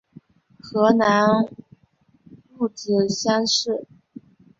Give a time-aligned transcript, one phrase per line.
[0.63, 1.45] 河南
[2.57, 3.85] 戊子乡试。